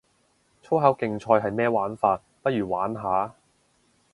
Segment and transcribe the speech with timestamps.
[0.63, 3.35] 粗口競賽係咩玩法，不如玩下